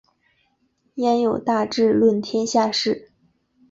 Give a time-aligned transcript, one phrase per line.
[0.95, 3.11] 焉有大智论天下事！